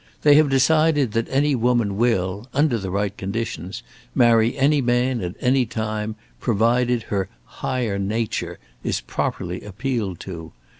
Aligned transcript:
They 0.23 0.33
have 0.33 0.49
decided 0.49 1.11
that 1.11 1.29
any 1.29 1.53
woman 1.53 1.95
will, 1.95 2.47
under 2.55 2.79
the 2.79 2.89
right 2.89 3.15
conditions, 3.15 3.83
marry 4.15 4.57
any 4.57 4.81
man 4.81 5.21
at 5.21 5.35
any 5.39 5.63
time, 5.67 6.15
provided 6.39 7.03
her 7.13 7.29
"higher 7.45 7.99
nature" 7.99 8.57
is 8.83 8.99
properly 8.99 9.61
appealed 9.61 10.19
to. 10.21 10.53